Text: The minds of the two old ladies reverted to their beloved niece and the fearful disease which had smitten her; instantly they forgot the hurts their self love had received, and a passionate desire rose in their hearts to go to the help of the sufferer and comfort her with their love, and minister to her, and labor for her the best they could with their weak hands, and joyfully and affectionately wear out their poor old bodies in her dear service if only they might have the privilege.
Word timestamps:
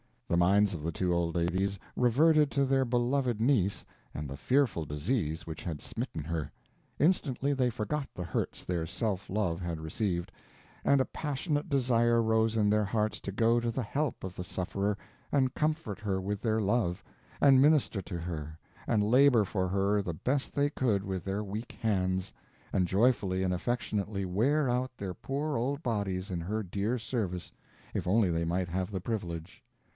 The 0.27 0.37
minds 0.37 0.73
of 0.73 0.81
the 0.81 0.93
two 0.93 1.13
old 1.13 1.35
ladies 1.35 1.77
reverted 1.95 2.49
to 2.51 2.63
their 2.65 2.85
beloved 2.85 3.39
niece 3.41 3.85
and 4.13 4.27
the 4.27 4.37
fearful 4.37 4.85
disease 4.85 5.45
which 5.45 5.61
had 5.63 5.79
smitten 5.81 6.23
her; 6.23 6.49
instantly 6.97 7.53
they 7.53 7.69
forgot 7.69 8.07
the 8.15 8.23
hurts 8.23 8.63
their 8.65 8.87
self 8.87 9.29
love 9.29 9.59
had 9.59 9.81
received, 9.81 10.31
and 10.83 11.01
a 11.01 11.05
passionate 11.05 11.67
desire 11.69 12.19
rose 12.21 12.55
in 12.57 12.69
their 12.69 12.85
hearts 12.85 13.19
to 13.19 13.31
go 13.31 13.59
to 13.59 13.69
the 13.69 13.83
help 13.83 14.23
of 14.23 14.37
the 14.37 14.43
sufferer 14.43 14.97
and 15.31 15.53
comfort 15.53 15.99
her 15.99 16.19
with 16.19 16.41
their 16.41 16.61
love, 16.61 17.03
and 17.41 17.61
minister 17.61 18.01
to 18.01 18.17
her, 18.17 18.57
and 18.87 19.03
labor 19.03 19.43
for 19.43 19.67
her 19.67 20.01
the 20.01 20.13
best 20.13 20.55
they 20.55 20.69
could 20.69 21.03
with 21.03 21.25
their 21.25 21.43
weak 21.43 21.73
hands, 21.73 22.33
and 22.73 22.87
joyfully 22.87 23.43
and 23.43 23.53
affectionately 23.53 24.25
wear 24.25 24.67
out 24.67 24.91
their 24.97 25.13
poor 25.13 25.57
old 25.57 25.83
bodies 25.83 26.31
in 26.31 26.39
her 26.39 26.63
dear 26.63 26.97
service 26.97 27.51
if 27.93 28.07
only 28.07 28.31
they 28.31 28.45
might 28.45 28.69
have 28.69 28.89
the 28.91 29.01
privilege. 29.01 29.61